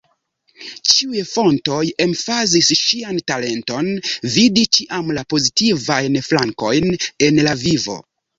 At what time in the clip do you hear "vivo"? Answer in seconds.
7.63-8.01